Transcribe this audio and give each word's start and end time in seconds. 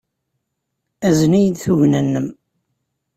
Azen-iyi-d 1.07 1.57
tugna-nnem. 1.63 2.27